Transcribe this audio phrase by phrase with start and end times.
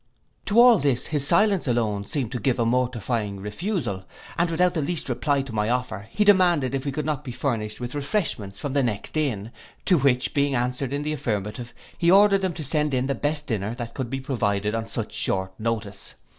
[0.47, 4.03] To all this his silence alone seemed to give a mortifying refusal,
[4.35, 7.31] and without the least reply to my offer, he demanded if we could not be
[7.31, 9.51] furnished with refreshments from the next inn,
[9.85, 13.45] to which being answered in the affirmative, he ordered them to send in the best
[13.45, 16.15] dinner that could be provided upon such short notice.